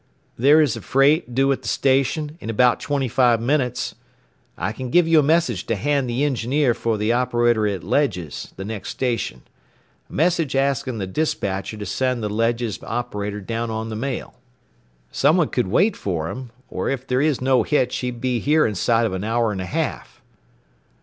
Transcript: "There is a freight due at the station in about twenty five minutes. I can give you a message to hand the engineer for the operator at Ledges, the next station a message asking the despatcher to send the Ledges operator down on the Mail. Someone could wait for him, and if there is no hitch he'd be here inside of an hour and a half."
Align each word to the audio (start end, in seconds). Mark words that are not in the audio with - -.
"There 0.35 0.59
is 0.61 0.75
a 0.75 0.81
freight 0.81 1.35
due 1.35 1.51
at 1.51 1.61
the 1.61 1.67
station 1.67 2.35
in 2.41 2.49
about 2.49 2.79
twenty 2.79 3.07
five 3.07 3.39
minutes. 3.39 3.93
I 4.57 4.71
can 4.71 4.89
give 4.89 5.07
you 5.07 5.19
a 5.19 5.21
message 5.21 5.67
to 5.67 5.75
hand 5.75 6.09
the 6.09 6.23
engineer 6.23 6.73
for 6.73 6.97
the 6.97 7.13
operator 7.13 7.67
at 7.67 7.83
Ledges, 7.83 8.51
the 8.57 8.65
next 8.65 8.89
station 8.89 9.43
a 10.09 10.13
message 10.13 10.55
asking 10.55 10.97
the 10.97 11.05
despatcher 11.05 11.77
to 11.77 11.85
send 11.85 12.23
the 12.23 12.29
Ledges 12.29 12.79
operator 12.81 13.41
down 13.41 13.69
on 13.69 13.89
the 13.89 13.95
Mail. 13.95 14.33
Someone 15.11 15.49
could 15.49 15.67
wait 15.67 15.95
for 15.95 16.31
him, 16.31 16.49
and 16.71 16.89
if 16.89 17.05
there 17.05 17.21
is 17.21 17.39
no 17.39 17.61
hitch 17.61 17.97
he'd 17.97 18.19
be 18.19 18.39
here 18.39 18.65
inside 18.65 19.05
of 19.05 19.13
an 19.13 19.23
hour 19.23 19.51
and 19.51 19.61
a 19.61 19.65
half." 19.67 20.19